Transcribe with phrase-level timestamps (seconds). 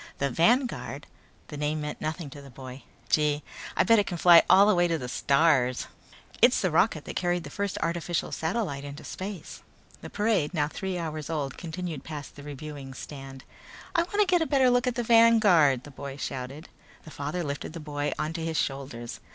[0.17, 1.05] "The Vanguard?"
[1.49, 2.81] The name meant nothing to the boy.
[3.07, 3.43] "Gee,
[3.77, 5.85] I'll bet it can fly all the way to the stars!"
[6.41, 9.61] "It's the rocket that carried the first artificial satellite into space."
[10.01, 13.43] The parade, now three hours old, continued past the reviewing stand.
[13.93, 16.67] "I wanna get a better look at the Vanguard!" the boy shouted.
[17.03, 19.19] The father lifted the boy onto his shoulders.